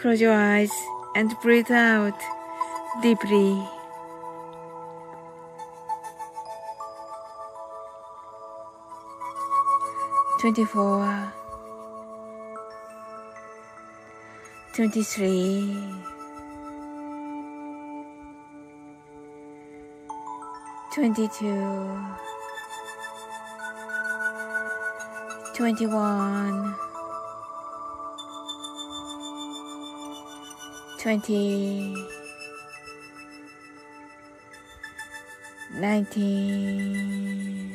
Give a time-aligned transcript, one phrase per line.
[0.00, 0.72] Close your eyes
[1.14, 2.18] and breathe out
[3.02, 3.62] deeply.
[10.40, 11.32] Twenty four,
[14.74, 15.76] twenty three,
[20.94, 22.00] twenty two,
[25.54, 26.89] twenty one.
[31.00, 31.96] Twenty,
[35.72, 37.72] nineteen,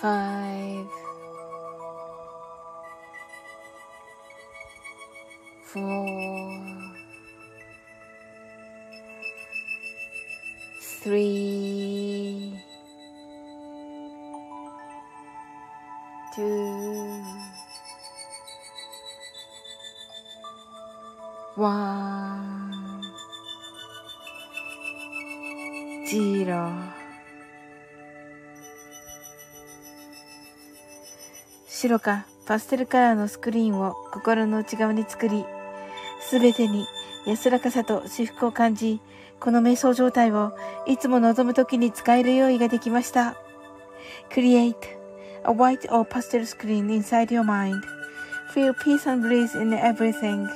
[0.00, 0.86] Five,
[5.64, 6.94] four,
[11.02, 12.07] three,
[31.78, 35.44] 白かパステルカラーのスクリーンを心の内側に作り、
[36.20, 36.88] すべてに
[37.24, 39.00] 安らかさと至福を感じ、
[39.38, 40.56] この瞑想状態を
[40.88, 43.36] いつも望む時に使える用意ができました。
[44.28, 44.74] Create
[45.44, 47.80] a white or pastel screen inside your mind.
[48.52, 50.48] Feel peace and bliss in everything.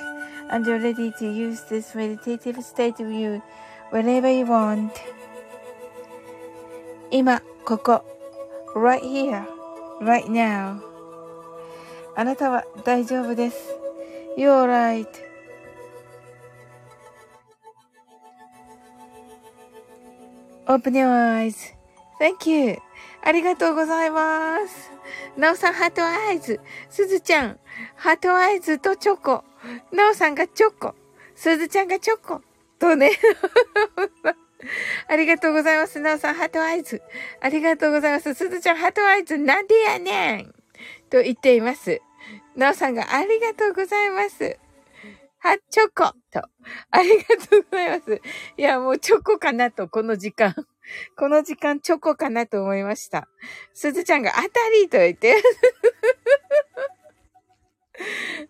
[0.49, 3.41] And you're ready to use this meditative state of you
[3.93, 4.91] wherever you want.
[7.11, 8.03] 今、ここ。
[8.75, 9.45] right here,
[10.01, 10.92] right now.
[12.15, 13.75] あなたは大丈夫です。
[14.37, 15.07] You're right.
[20.67, 21.73] Open your eyes.
[22.19, 22.77] Thank you.
[23.23, 24.91] ありがとうございます。
[25.37, 26.59] なおさん、 heart eyes。
[26.89, 27.59] すずちゃん、
[27.95, 29.43] heart eyes とチョコ。
[29.91, 30.93] なおさんがチョコ。
[31.35, 32.41] すずちゃんがチョコ。
[32.79, 33.11] とね。
[35.09, 35.99] ありがとうございます。
[35.99, 37.01] なおさん、 heart eyes。
[37.41, 38.33] ありがとうございます。
[38.33, 40.62] すずちゃん、 heart eyes、なんでやねん
[41.13, 42.01] と言っています。
[42.55, 44.57] なおさんが、ありがとうございます。
[45.37, 46.41] は、チョコと。
[46.89, 48.19] ありがとうございます。
[48.57, 50.55] いや、もうチョコかなと、この時間。
[51.15, 53.27] この時間チョコかなと思いました。
[53.75, 55.35] すずちゃんが当たりと言って。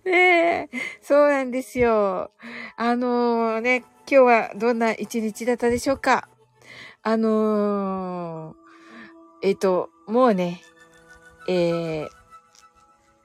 [0.10, 2.32] ねえ、そうなんですよ。
[2.78, 6.30] あのー、ね、今日はどんな一日だったでしょうか
[7.02, 10.62] あのー、えっ、と、もうね、
[11.50, 12.23] えー、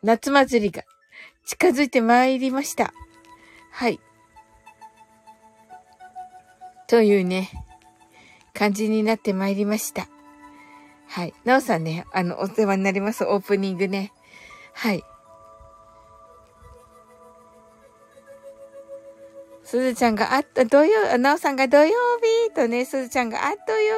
[0.02, 0.84] 夏祭りが
[1.44, 2.92] 近づいてまいりました。
[3.72, 4.00] はい。
[6.86, 7.50] というね、
[8.54, 10.08] 感じになってまいりました。
[11.06, 11.34] はい。
[11.44, 13.24] なおさんね、あの、お世話になります。
[13.24, 14.12] オープニングね。
[14.74, 15.02] はい。
[19.70, 21.92] すずちゃんがあった、土曜、なおさんが土曜
[22.46, 23.92] 日とね、すずちゃんがあっという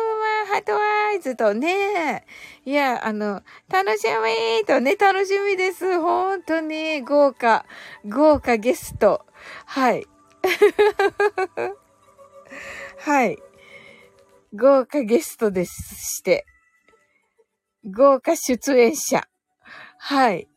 [0.48, 2.26] 間、ハートワイズとね、
[2.64, 4.04] いや、あの、楽し
[4.58, 6.00] みとね、楽しみです。
[6.00, 7.64] 本当に豪華、
[8.04, 9.24] 豪華ゲスト。
[9.64, 10.04] はい。
[12.98, 13.38] はい。
[14.52, 16.46] 豪華ゲストですして。
[17.84, 19.22] 豪華出演者。
[19.98, 20.50] はい。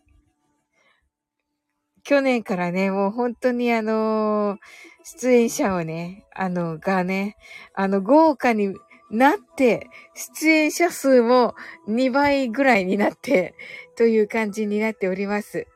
[2.04, 4.58] 去年からね、もう本当にあのー、
[5.04, 7.38] 出演者をね、あの、がね、
[7.74, 8.76] あの、豪華に
[9.12, 11.56] なって、出演者数も
[11.88, 13.56] 2倍ぐらいになって、
[13.96, 15.68] という感じになっております。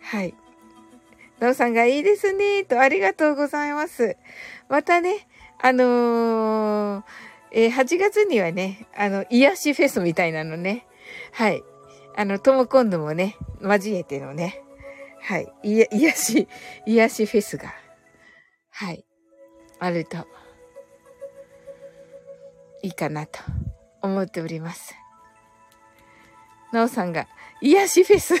[0.00, 0.34] はい。
[1.38, 4.16] なおさんがいいですね、とありがとうございます。
[4.68, 5.28] またね、
[5.58, 7.02] あのー、
[7.52, 10.86] えー、8月にはね、あの、癒しフェスみたいなのね、
[11.32, 11.62] はい。
[12.16, 14.62] あの、とも今度もね、交えてのね、
[15.20, 15.52] はい。
[15.62, 16.48] 癒し、
[16.86, 17.74] 癒しフェスが、
[18.80, 19.04] はい。
[19.78, 20.26] あると、
[22.82, 23.40] いいかなと
[24.00, 24.94] 思っております。
[26.72, 27.28] なおさんが、
[27.60, 28.34] 癒しフェス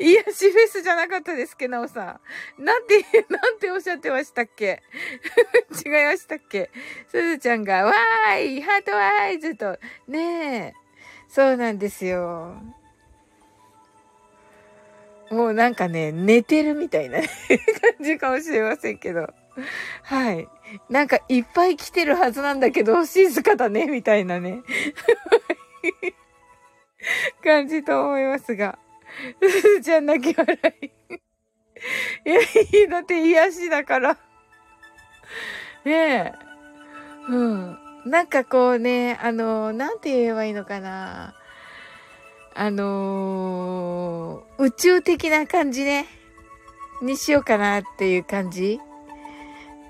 [0.00, 2.20] 癒しフェスじゃなかったですっけ、なおさ
[2.58, 2.64] ん。
[2.64, 4.82] なんて、なんておっしゃってましたっけ？
[5.86, 6.72] 違いましたっけ？
[7.06, 9.78] すずちゃんが、わーいハートワイズと、
[10.08, 10.74] ねえ。
[11.28, 12.60] そうなんですよ。
[15.32, 17.26] もうなんかね、寝てるみたいな 感
[18.02, 19.32] じかもしれませんけど。
[20.02, 20.46] はい。
[20.90, 24.62] なんかいっぱい来てるはずなんだけど、静かだね、みたいなね。
[27.42, 28.78] 感じと思いますが。
[29.80, 30.86] じゃあ泣き笑い。
[30.86, 30.90] い
[32.28, 34.18] や、いい、だって癒しだから。
[35.84, 36.32] ねえ。
[37.28, 37.78] うん。
[38.04, 41.34] なんかこうね、あの、なんて言えばいいのかな。
[42.54, 46.06] あのー、宇宙的な感じね、
[47.02, 48.80] にしようかなっていう感じ。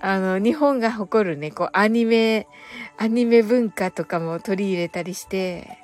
[0.00, 2.46] あの、日本が誇るね、こう、アニメ、
[2.98, 5.78] アニメ文化とかも取り入れたりして、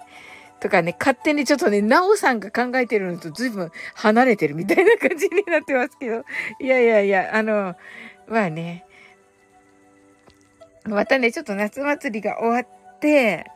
[0.61, 6.25] とかね、勝手にちょっとね、なおさんが考えてるのと随分離れてるみたいな感じになってますけど。
[6.61, 7.77] いやいやいや、あの、
[8.27, 8.85] まあね。
[10.85, 13.47] またね、ちょっと夏祭りが終わって、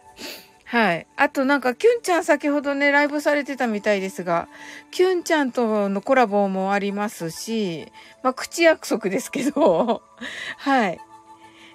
[0.72, 1.06] はい。
[1.16, 4.48] あとなんか、キュンちゃん先ほどね、ライブされてたみたいですが、
[4.90, 7.92] キュンちゃんとのコラボもありますし、
[8.22, 10.00] まあ、口約束ですけど、
[10.56, 10.98] はい。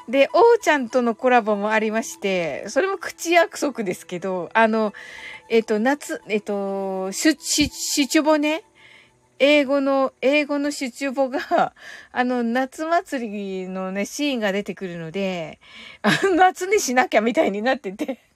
[0.10, 4.96] で、おうちゃんとのコラボもありまして、それも口約束ですけど、あの、
[5.48, 8.64] えっ、と、夏、えっ、と、シュ、シュ、シュチュボね。
[9.38, 11.76] 英語の、英語のシュチュボが、
[12.12, 15.60] あの、夏祭りのね、シーンが出てくるので、
[16.02, 18.27] あの夏にしなきゃみたいになってて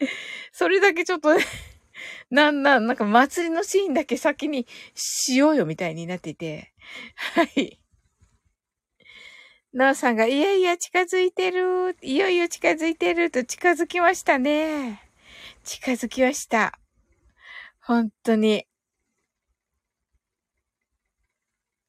[0.52, 1.44] それだけちょっとね
[2.30, 6.72] なんなん、なんか祭りのシーンだけ先にしようよみたいになってて、
[7.34, 7.78] はい。
[9.72, 11.96] なおさんが、いやいや、近づいてる。
[12.02, 15.02] いよいよ近づいてると近づきましたね。
[15.64, 16.78] 近づきました。
[17.80, 18.66] 本当に。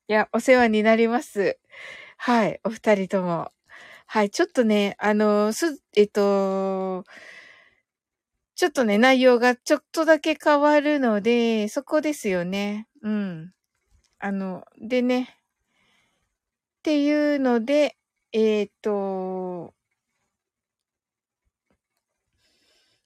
[0.10, 1.60] いや、お世話になります。
[2.18, 3.52] はい、お二人とも。
[4.06, 7.04] はい、ちょっとね、あの、す、えっと、
[8.58, 12.88] ちょっとね、内容がちょっとだけ変わるので、そこですよね。
[13.04, 13.54] うん。
[14.18, 15.38] あの、でね、
[16.80, 17.98] っていうので、
[18.34, 19.76] えっ、ー、と、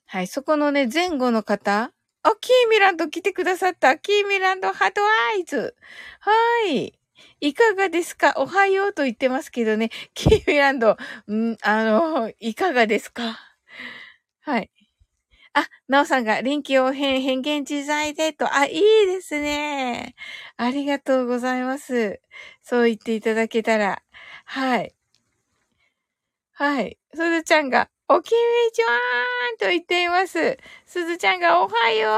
[0.05, 1.91] はい、そこのね、前後の方、
[2.23, 3.97] あ、キーミランド来てくださった。
[3.97, 5.75] キーミランドハートアイズ。
[6.21, 6.31] は
[6.69, 6.93] い。
[7.41, 8.35] いかがですか？
[8.37, 9.89] おはようと言ってますけどね。
[10.13, 13.37] キーミランド、んあの、いかがですか？
[14.41, 14.71] はい。
[15.53, 20.15] あ、なおさんが臨機応変変幻自在でと、あ、いいですね。
[20.55, 22.21] ありがとうございます。
[22.63, 24.01] そう言っていただけたら。
[24.45, 24.95] はい。
[26.53, 26.97] はい。
[27.13, 28.37] すずちゃんが、おきみ
[28.73, 28.85] ちゃ
[29.53, 30.57] んと言っています。
[30.85, 32.11] すずちゃんが、おはよ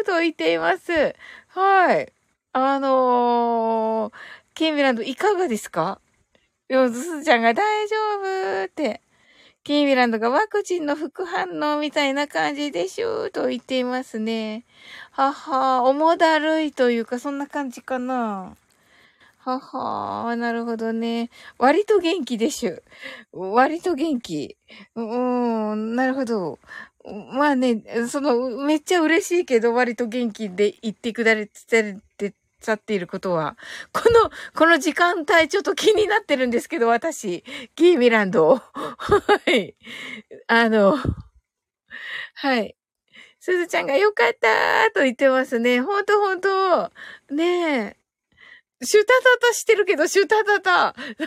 [0.00, 1.14] うと言っています。
[1.48, 2.12] はい。
[2.52, 4.14] あのー、
[4.54, 6.00] キーミランドいかがですか？
[6.68, 7.96] よ、すずちゃんが大丈
[8.62, 9.02] 夫って。
[9.64, 14.64] キーミランドがワクチンの副反応みたいな感じでしゅーと言っていますね。
[15.10, 18.56] はは、重だるいというか、そんな感じかな。
[19.38, 21.30] ははなるほどね。
[21.58, 22.82] 割と元気でしゅ。
[23.32, 24.56] 割と元気。
[24.96, 25.02] う
[25.74, 26.58] ん、なるほど。
[27.34, 32.00] まあね、その、めっちゃ嬉しいけど、割と元気で言ってくだれて、
[32.60, 33.56] さっていることは、
[33.92, 37.44] この、この時間帯ちょっと気になってるんですけど、私、
[37.76, 38.56] キーミランド。
[38.56, 38.62] は
[39.52, 39.76] い。
[40.48, 40.96] あの、
[42.34, 42.76] はい。
[43.40, 45.80] すずちゃんがよかったーと言ってますね。
[45.80, 46.92] ほんとほんと。
[47.30, 47.99] ねえ。
[48.82, 50.94] シュタタタしてるけど、シュタタタ。
[51.18, 51.26] 大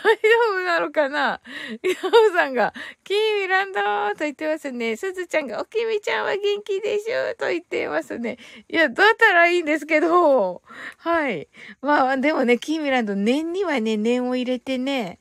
[0.54, 1.40] 夫なのかな？
[1.82, 1.90] ヤ
[2.32, 4.96] オさんが、キーミランドーと言ってますね。
[4.96, 8.38] すずちゃんが、おきみちゃんは元気でしょと言ってますね。
[8.68, 10.62] いや、だったらいいんですけど。
[10.98, 11.48] はい。
[11.80, 15.20] まあ、でもね、キーミランド、念にはね、念を入れてね。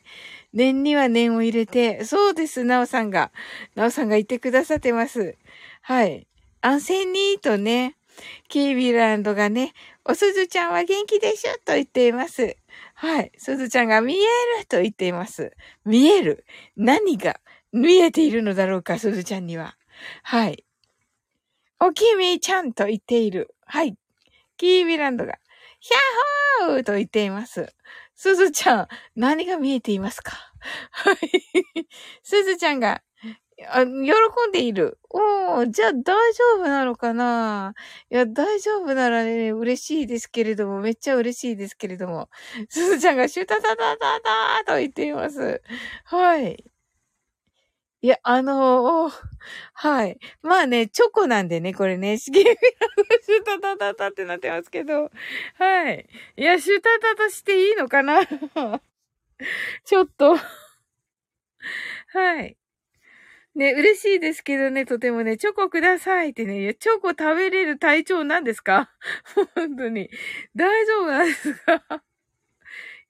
[0.54, 2.04] 念には念を入れて。
[2.04, 3.32] そうです、なおさんが。
[3.75, 5.36] なおさんが言ってくださってます。
[5.82, 6.25] はい。
[6.62, 7.96] 安静にとね。
[8.48, 9.74] キーミランドがね、
[10.05, 11.53] おすずちゃんは元気でしょ？
[11.65, 12.57] と言っています。
[12.95, 13.31] はい。
[13.38, 14.17] すずちゃんが見え
[14.60, 15.53] ると言っています。
[15.86, 16.45] 見える。
[16.75, 17.39] 何が
[17.72, 19.77] 見えているのだろうか、すずちゃんには。
[20.24, 20.65] はい。
[21.79, 23.55] おきみちゃんと言っている。
[23.65, 23.95] はい。
[24.57, 25.39] キーミランドが、
[25.79, 27.74] ヒャッホーと言っています。
[28.15, 30.33] すずちゃん、何が見えていますか？
[30.91, 31.17] はい。
[32.24, 33.01] すずちゃんが、
[33.69, 33.91] あ、喜
[34.50, 35.00] んでいる。
[35.10, 37.74] おー、じゃあ大丈夫なのかな？
[38.10, 42.29] いや、大丈夫ならね、嬉しいですけれども、めっちゃ嬉しいですけれども。
[42.69, 44.22] すずちゃんがシュタタタタ
[44.65, 45.62] タと言っています。
[46.05, 46.63] はい。
[48.01, 49.13] いや、あのー、
[49.74, 50.19] はい。
[50.41, 52.53] まあね、チョコなんでね、これね、シゲミラ
[53.24, 55.10] シュタタタタってなってますけど、
[55.57, 56.10] はい。
[56.36, 58.25] いや、シュタタタしていいのかな？
[59.86, 60.36] ちょっと
[62.07, 62.57] はい。
[63.55, 68.89] ね、嬉しいですけどね、とてもね、チョコくださいってね、チョコ食べれる体調なんですか？
[69.55, 70.10] 本当に。
[70.55, 71.83] 大丈夫なんですか？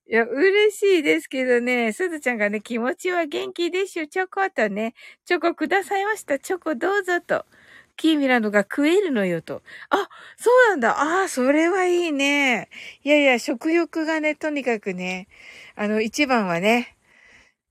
[0.07, 4.93] いや、嬉しいですけどね、すずちゃんがね、気持ちは元気でしゅ、チョコとね、
[5.25, 7.45] チョコくださいました、チョコどうぞと。
[7.95, 9.61] キーミランドが食えるのよと。
[9.89, 10.99] あ、そうなんだ。
[10.99, 12.69] ああ、それはいいね。
[13.03, 15.27] いやいや、食欲がね、とにかくね、
[15.75, 16.97] あの、一番はね、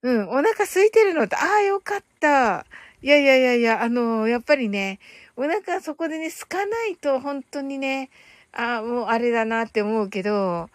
[0.02, 2.66] うん、お腹空いてるのって、ああ、よかった。
[3.02, 4.98] いやいやいやいや、あの、やっぱりね、
[5.36, 8.10] お腹そこでね、空かないと本当にね、
[8.52, 10.68] ああ、もうあれだなって思うけど、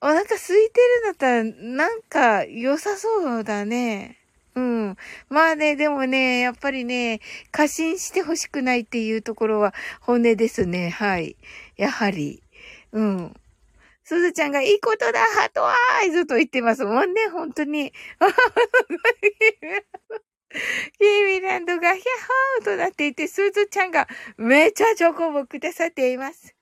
[0.00, 0.34] お腹空
[0.64, 4.16] いてるんだったら、なんか良さそうだね。
[4.54, 4.96] うん。
[5.28, 7.20] まあね、でもね、やっぱりね、
[7.52, 10.90] 過信してほしくないっていうところは本音ですね。
[10.90, 11.36] はい。
[11.76, 12.42] やはり。
[12.92, 13.34] うん。
[14.10, 17.92] すずちゃんがいいことだハートアイズと言ってますもんね、本当に。
[20.98, 22.06] キーミランドがヒャッ
[22.58, 26.56] ホーとなっていて、すずちゃんがめちゃチョコをくださっています。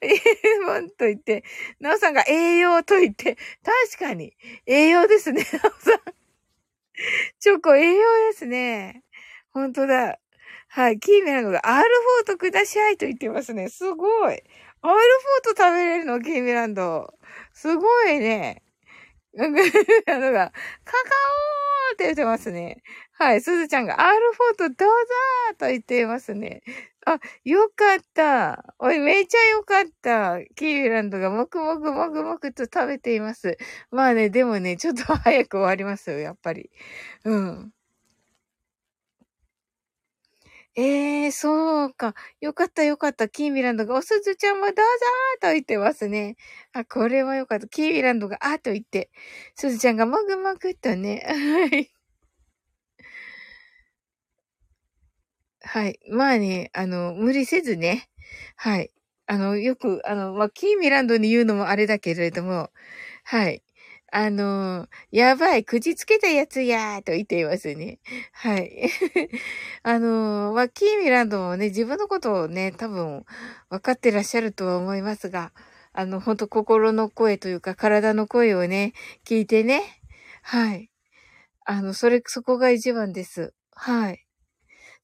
[0.00, 1.44] えー、もんと言って、
[1.78, 3.38] なおさんが栄養と言って、
[3.94, 4.36] 確かに、
[4.66, 6.00] 栄養ですね、なおさん。
[7.38, 8.02] チョコ栄養
[8.32, 9.04] ですね。
[9.52, 10.18] 本当だ。
[10.66, 10.98] はい。
[10.98, 13.68] キーミランドが R4 とくださいと言ってますね。
[13.68, 14.42] すごい。
[14.82, 17.12] アールフォート食べれるのキーミランド。
[17.52, 18.62] すごいね。
[19.34, 19.78] なんか、カカ
[20.40, 22.82] オーって言ってますね。
[23.12, 26.62] はい、すずちゃんが、アールフォートどうぞーと言っていますね。
[27.06, 28.74] あ、よかった。
[28.78, 30.38] おい、めっちゃよかった。
[30.56, 33.56] キーミランドがもくもくもくもくと食べています。
[33.90, 36.70] まあね、でもね、ちょっと早く終わりますよ、やっぱり。
[37.24, 37.72] うん。
[40.80, 42.14] ええー、そうか。
[42.40, 43.28] よかったよかった。
[43.28, 46.36] キーミランドが、おすずちゃんもどうぞーと言ってますね。
[46.72, 47.66] あ、これはよかった。
[47.68, 49.10] キーミランドが、あーと言って、
[49.56, 51.24] すずちゃんがもぐもぐっとね。
[51.26, 51.90] はい。
[55.62, 55.98] はい。
[56.10, 58.08] まあね、あの、無理せずね。
[58.56, 58.90] はい。
[59.26, 62.70] あの、よく、あの、まあ、キーミランドに言うのもあれだけれども、
[63.24, 63.62] はい。
[64.10, 67.98] あの、やばい、くじつけたやつやーと言っていますね。
[68.32, 68.90] はい。
[69.82, 73.24] あの、まあ、キーミランドもね、自分のことをね、多分
[73.68, 75.52] 分かってらっしゃるとは思いますが、
[75.92, 78.94] あの、ほんと心の声というか体の声をね、
[79.26, 79.82] 聞いてね。
[80.42, 80.90] はい。
[81.66, 83.52] あの、それ、そこが一番です。
[83.74, 84.24] はい。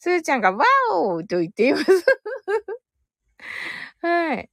[0.01, 1.87] すーちゃんが、ワオーと言っています
[4.03, 4.49] はい。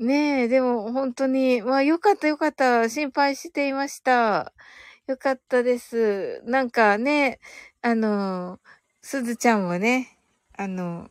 [0.00, 2.88] ねえ、でも本当に、まあよかったよかった。
[2.88, 4.52] 心配していました。
[5.06, 6.42] よかったです。
[6.44, 7.38] なんかね、
[7.80, 8.58] あの、
[9.02, 10.18] すずちゃんもね、
[10.56, 11.10] あの、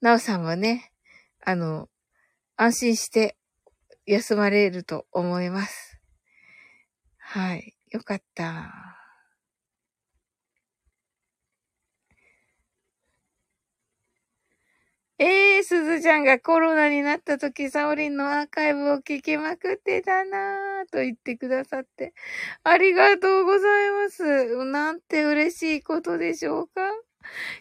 [0.00, 0.92] なおさんもね、
[1.44, 1.88] あの、
[2.56, 3.36] 安心して
[4.06, 6.00] 休まれると思います。
[7.18, 7.74] はい。
[7.90, 8.85] よかった。
[15.18, 22.12] ええー、すずちゃんがコロナになった時、サオリンのアーカイブを聞きまくってたなぁと言ってくださって、
[22.64, 24.64] ありがとうございます。
[24.66, 26.80] なんて嬉しいことでしょうか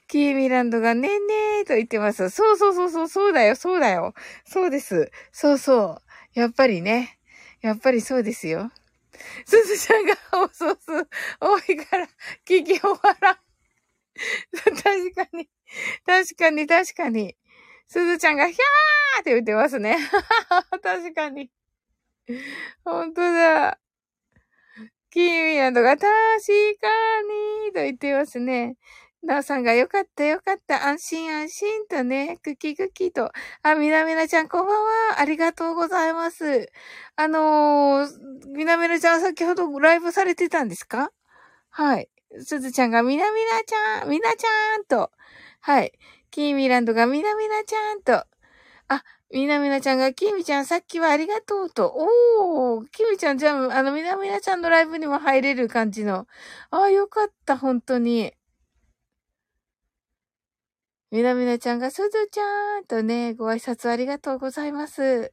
[0.10, 2.30] キーミランドがねんねーと言ってます。
[2.30, 4.14] そうそうそうそう、そうだよ、そうだよ。
[4.44, 5.10] そうです。
[5.32, 6.02] そうそ
[6.36, 6.40] う。
[6.40, 7.20] やっぱりね。
[7.62, 8.70] やっぱりそうですよ。
[9.46, 11.08] すずちゃんが放送数
[11.40, 12.08] 多いから
[12.46, 13.38] 聞き終わらん。
[14.84, 15.50] 確かに。
[16.06, 17.36] 確かに、確かに。
[17.88, 19.98] すずちゃんがヒャーって言ってますね。
[20.84, 21.50] 確かに。
[22.84, 23.80] ほんとだ。
[25.12, 26.08] キーミランドが確か
[27.68, 28.76] にと言ってますね。
[29.24, 30.86] なおさんがよかったよかった。
[30.88, 33.32] 安心安心とね、クキクキと。
[33.64, 35.20] あ、みなみなちゃんこんばんは。
[35.20, 36.70] ありがとうございます。
[37.16, 38.08] あのー、
[38.56, 41.12] みなみなちゃん先ほどライブされてたんですか？
[41.70, 42.10] はい。
[42.40, 45.12] すずちゃんがみなみなちゃん、みなちゃんと。
[45.62, 45.94] はい。
[46.36, 48.12] キーミランドがみなみなちゃんと。
[48.90, 51.94] あ、みなみなちゃんが、キーミちゃんさっきはありがとうと。
[51.96, 56.28] おー、キーミちゃんじゃあ、あの、みなみなちゃんのライブにも入れる感じの。
[56.72, 58.34] ああ、よかった、本当に。
[61.10, 65.32] みなみなちゃんが、すずちゃんとね、ご挨拶ありがとうございます。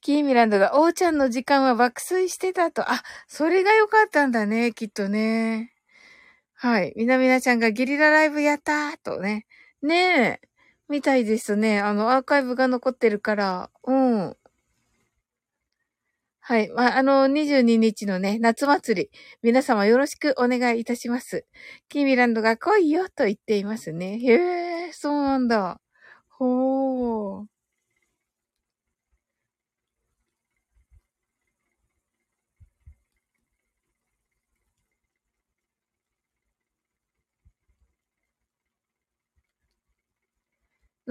[0.00, 2.90] キーミランドが、おーちゃんの時間は爆睡してたと。
[2.90, 5.72] あ、それが良かったんだね、きっとね。
[6.54, 6.92] はい。
[6.96, 9.46] みなみなちゃんがゲリラライブやったーとね。
[9.82, 10.48] ねえ。
[10.88, 11.80] みたいですね。
[11.80, 13.70] あの、アーカイブが残ってるから。
[13.84, 14.36] うん。
[16.40, 16.68] はい。
[16.70, 19.10] まあ、あの、22日のね、夏祭り、
[19.42, 21.46] 皆様よろしくお願いいたします。
[21.88, 24.18] キーミランドが来いよと言っていますね。
[24.18, 25.80] へえ、そうなんだ。
[26.28, 26.79] ほー。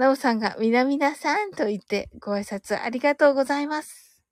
[0.00, 4.22] なおさんが、みなみなさんと言ってご挨拶ありがとうございます。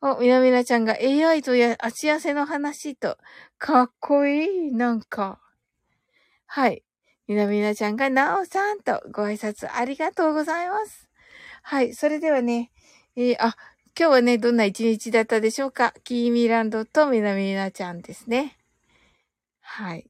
[0.00, 3.18] お、みなみなちゃんが AI とや足痩せの話と、
[3.58, 5.38] かっこいい、なんか。
[6.46, 6.82] はい。
[7.26, 11.10] みなみなちゃんがなおさんとご挨拶ありがとうございます。
[11.62, 11.92] はい。
[11.92, 12.70] それではね、
[13.16, 13.54] えー、あ、
[13.98, 15.92] 今日はね、どんな一日だったでしょうか？
[16.04, 18.56] キーミランドとみなみなちゃんですね。
[19.60, 20.06] はい。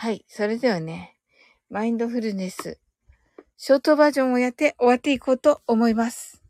[0.00, 0.24] はい。
[0.28, 1.16] それではね、
[1.70, 2.78] マインドフルネス、
[3.56, 6.40] ショートバージョンをやって終わっていこうと思います。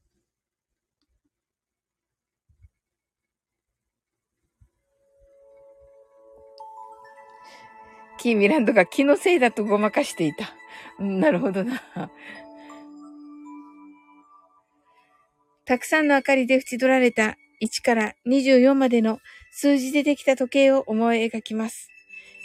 [8.18, 10.52] キーミランドが気のせいだとごまかしていた。
[11.02, 11.80] なるほどな。
[15.64, 19.20] たくさんの明かりで縁取られた1から24までの
[19.52, 21.88] 数字でできた時計を思い描きます。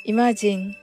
[0.07, 0.82] Imagine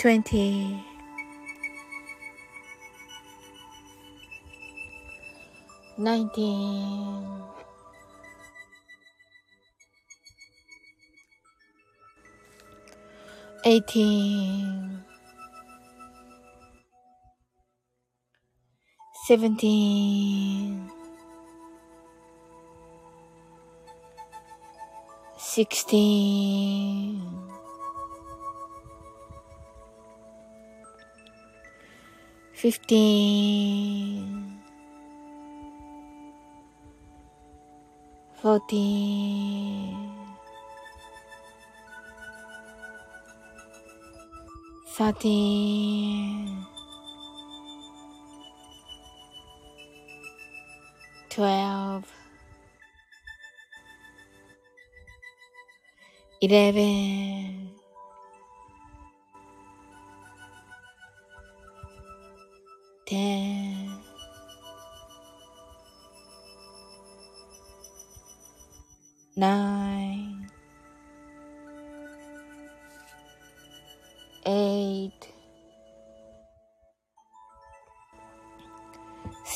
[0.00, 0.82] 20
[5.98, 7.50] 19
[13.62, 15.04] 18
[19.28, 20.90] 17
[25.36, 27.59] 16
[32.60, 34.60] fifteen,
[38.42, 39.96] fourteen,
[44.94, 46.66] thirteen,
[51.30, 52.04] twelve,
[56.42, 57.19] eleven,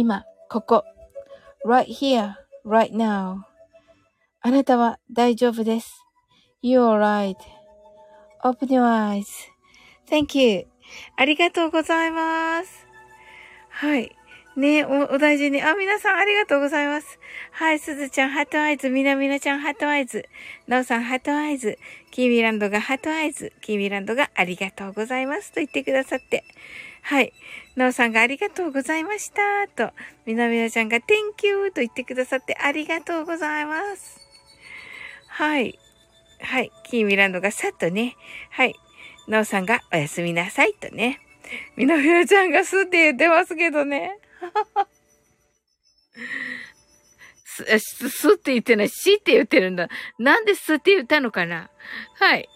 [0.00, 0.84] 今、ここ。
[1.62, 2.32] right here,
[2.64, 3.42] right now.
[4.40, 6.06] あなたは大丈夫です。
[6.62, 6.98] You're
[8.42, 8.58] right.
[8.58, 8.80] Open your
[10.08, 10.23] eyes.
[10.23, 10.66] Thank you.
[11.18, 12.86] ありがとうございます。
[13.68, 14.16] はい。
[14.56, 15.60] ねお、お大事に。
[15.60, 17.18] あ、皆さんありがとうございます。
[17.52, 18.88] はい、すずちゃん、 heart eyes。
[18.88, 20.24] みなみなちゃん、 heart eyes。
[20.66, 21.78] なおさん、 heart eyes。
[22.10, 23.52] キーミランドが heart eyes。
[23.60, 25.52] キーミランドがありがとうございます。
[25.52, 26.44] と言ってくださって。
[27.02, 27.32] はい。
[27.80, 29.40] なおさんがありがとうございました。
[29.74, 29.94] と、
[30.26, 34.20] みなみなちゃんが Thank you と言ってくださってありがとうございます。
[35.28, 35.78] はい。
[36.42, 36.70] はい。
[36.84, 38.16] キーミランドがさっとね。
[38.50, 38.74] はい。
[39.28, 41.20] なおさんがおやすみなさいとね。
[41.74, 44.18] みなみなちゃんがすって言ってますけどね。
[47.44, 48.90] す、す、って言ってない。
[48.90, 49.88] しって言ってるんだ。
[50.18, 51.70] なんですって言ったのかな
[52.16, 52.46] はい。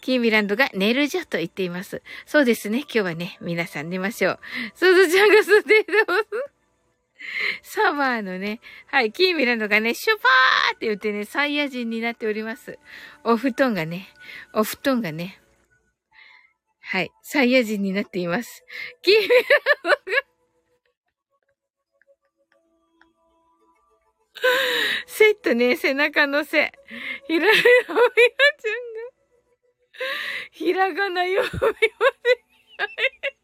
[0.00, 2.02] キーミランドが寝るじゃと言っています。
[2.26, 2.80] そうですね。
[2.80, 4.40] 今日はね、皆さん寝ましょう。
[4.74, 6.24] すずちゃんがすって言ってます。
[7.62, 12.78] サマーのね、はい、キーミランドがね、シュパーって言ってね、サイヤ人になっております。
[13.24, 14.08] お布団がね、
[14.54, 15.40] お布団がね、
[16.80, 18.64] はい、サイヤ人になっています。
[19.02, 19.34] キーミラン
[19.84, 19.96] ドが、
[25.06, 26.72] セットね、背中の背。
[27.26, 28.04] ひらめのみなちゃん
[28.94, 28.97] が、
[30.52, 33.38] ひらがな読みまで。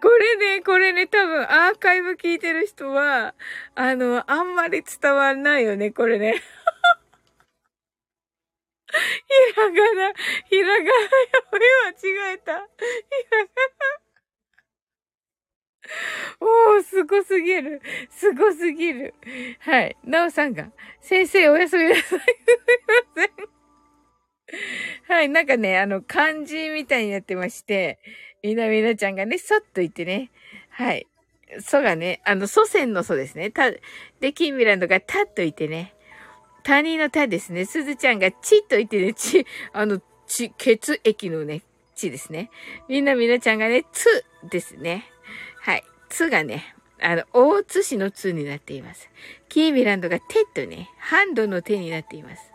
[0.00, 3.34] これね、これね、多分アーカイブ聞いてる人は、
[3.74, 6.34] あの、あんまり伝わんないよね、これね。
[8.90, 10.12] ひらがな、
[10.48, 10.90] ひらがな
[11.32, 12.52] 読み間違えた。
[12.52, 12.60] ひ
[13.30, 14.09] らがな。
[16.40, 17.82] おー、すごすぎる。
[18.10, 19.14] すごすぎる。
[19.60, 19.96] はい。
[20.04, 22.02] なおさんが、先生おやすみなさい。
[22.02, 22.24] すみま
[23.16, 23.30] せん。
[25.08, 25.28] はい。
[25.28, 27.98] なんかね、あの、漢字みたいになってまして、
[28.42, 30.30] みなみなちゃんがね、そっと言ってね。
[30.70, 31.06] はい。
[31.60, 33.50] そがね、あの、祖先の祖ですね。
[33.50, 33.70] た、
[34.20, 35.94] で、キンミランドがたっと言ってね。
[36.62, 37.64] 他人の他ですね。
[37.64, 41.62] すずちゃんがちっと言ってね、ち、あの、ち、血液のね、
[41.94, 42.50] ちですね。
[42.88, 45.06] みんなみなちゃんがね、つですね。
[46.10, 49.08] つがね、あの、大津市のつになっています。
[49.48, 52.52] キーミランドが手とね、ハンドの手になっています。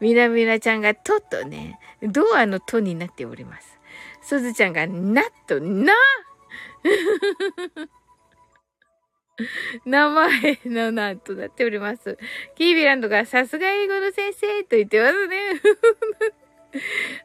[0.00, 3.78] みなみなちゃんがととね、ドアのとになっております。
[4.22, 5.92] すずちゃんがなとな
[9.84, 12.18] 名前のなとなっております。
[12.54, 15.38] キービランドがさすが英語の先生と言ってますね。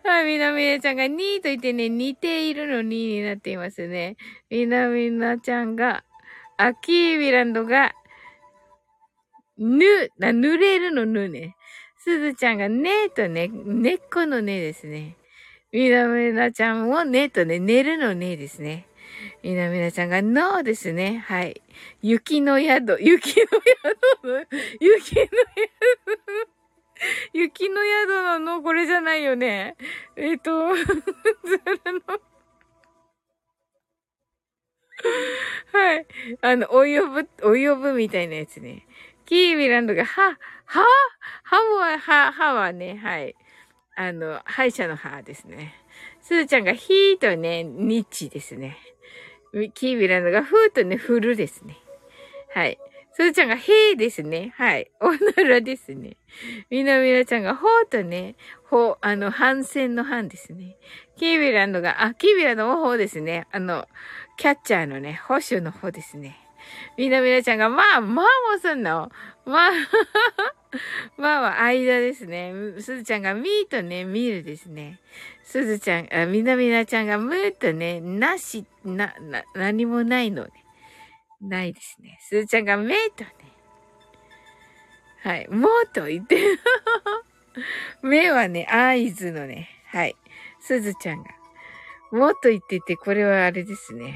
[0.03, 4.17] はい、みなみなちゃんがにーと言ってね、似ているのにになっていますね。
[4.49, 6.03] みなみなちゃんが、
[6.57, 7.93] あ、キービランドが、
[9.57, 9.85] ぬ、
[10.19, 11.55] な、濡れるのぬね。
[11.97, 15.17] すずちゃんがねとね、根っこのねですね。
[15.71, 18.87] みなみなちゃんもねとね、寝るのねですね。
[19.43, 21.23] みなみなちゃんがのですね。
[21.27, 21.61] はい。
[22.01, 23.45] 雪の宿、雪の
[24.23, 24.45] 宿の、
[24.79, 26.56] 雪の宿。
[27.33, 29.75] 雪の宿のの、これじゃないよね？
[30.15, 32.01] えっ、と、ずらの。
[35.73, 36.07] はい。
[36.41, 38.87] あの、お呼ぶ、お呼ぶみたいなやつね。
[39.25, 40.85] キービランドが、は、は？
[41.43, 43.35] はは、は、ははね、はい。
[43.95, 45.75] あの、歯医者の歯ですね。
[46.21, 48.77] すずちゃんがヒーとね、ニッチですね。
[49.73, 51.77] キービランドがフーとね、フルですね。
[52.53, 52.77] はい。
[53.17, 54.53] すずちゃんがへーですね。
[54.57, 54.91] はい。
[55.01, 56.17] おならですね。
[56.69, 58.35] みなみなちゃんがほーとね、
[58.69, 60.77] ほ、あの、反戦の反ですね。
[61.17, 63.47] キービランドが、あ、キービランドもほーですね。
[63.51, 63.87] あの、
[64.37, 66.37] キャッチャーのね、保守の方ですね。
[66.95, 69.11] みなみなちゃんが、まあ、まあもすんの。
[69.47, 69.71] まあ
[71.17, 72.53] まあは間ですね。
[72.81, 74.99] すずちゃんがみーとね、見るですね。
[75.43, 80.51] すずちゃん、みなみなちゃんがむーとね、なし、な、な、何もないのね。
[81.41, 82.19] ないですね。
[82.21, 83.29] すずちゃんがめとね。
[85.23, 85.47] はい。
[85.49, 86.37] もうと言って。
[88.01, 89.69] 目はね、合図のね。
[89.87, 90.15] はい。
[90.59, 91.29] すずちゃんが。
[92.11, 94.15] もっと言ってて、これはあれですね。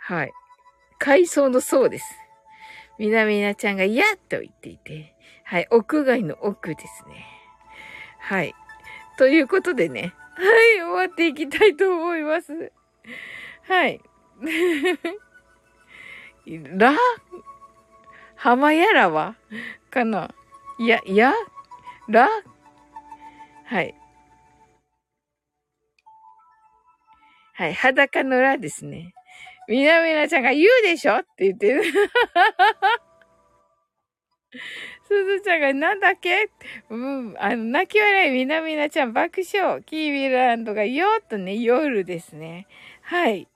[0.00, 0.32] はい。
[0.98, 2.04] 海藻の層です。
[2.98, 5.14] みなみなちゃんがやっと言っていて。
[5.44, 5.66] はい。
[5.70, 7.26] 屋外の奥ですね。
[8.18, 8.54] はい。
[9.18, 10.14] ということでね。
[10.34, 10.44] は
[10.76, 10.80] い。
[10.80, 12.72] 終わっていきたいと思います。
[13.68, 14.00] はい。
[16.46, 16.94] ら、
[18.36, 19.36] 浜やらは
[19.90, 20.30] かな？
[20.78, 21.32] や、や、
[22.08, 22.28] ら？
[23.66, 23.94] はい。
[27.52, 27.74] はい。
[27.74, 29.12] 裸のらですね。
[29.68, 31.84] みなみなちゃんが言うでしょって言ってる。
[35.06, 36.48] すずちゃんがなんだっけ？
[36.88, 39.82] うん、あの、泣き笑いみなみなちゃん爆笑。
[39.84, 42.66] キービランドがよーっとね、夜ですね。
[43.02, 43.49] はい。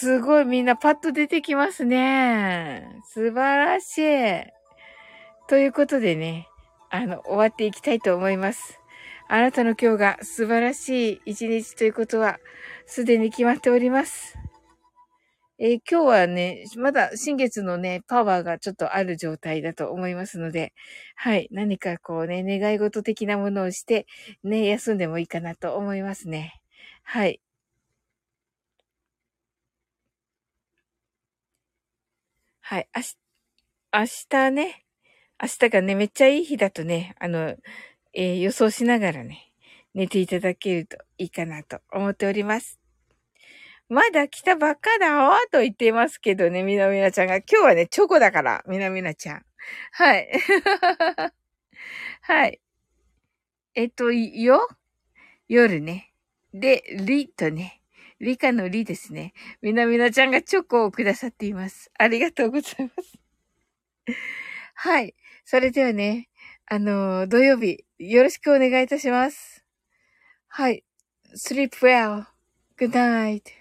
[0.00, 3.02] すごいみんなパッと出てきますね。
[3.04, 4.44] 素晴らしい。
[5.46, 6.48] ということでね、
[6.88, 8.80] あの、終わっていきたいと思います。
[9.28, 12.38] あなたの今日が素晴らしい一日ということは、
[12.86, 14.38] すでに決まっております。
[15.58, 20.72] えー、今日はね、まだ新月のね、パワーがちょっとある状態だと思いますので、
[21.14, 24.06] はい、何かこうね、願い事的なものをして、
[24.44, 26.54] ね、休んでもいいかなと思いますね。
[27.02, 27.42] はい。
[32.70, 32.88] はい。
[32.94, 33.16] 明日、
[33.92, 34.84] 明日ね、
[35.42, 37.56] 明日がね、めっちゃいい日だとね、あの、
[38.12, 39.50] えー、予想しながらね、
[39.92, 42.78] 寝ていただけるといいかなと思っております。
[43.88, 47.38] まだ来たばっかだわと言っていますけどね、みなみなちゃんが。
[47.38, 49.44] 今日はね、チョコだから、みなみなちゃん。
[49.90, 50.30] はい。
[52.22, 52.60] はい。
[53.74, 54.68] えっと、よ
[55.48, 56.12] 夜ね。
[56.54, 57.79] で、りとね。
[58.20, 59.32] 理科の理ですね。
[59.62, 61.90] みなみなちゃんがチョコをくださっています。
[61.98, 63.18] ありがとうございます。
[64.74, 65.14] はい。
[65.44, 66.28] それではね、
[66.66, 69.64] あのー、土曜日、よろしくお願いいたします。
[70.48, 70.84] はい。
[71.34, 72.26] sleep well.
[72.76, 73.59] Good night.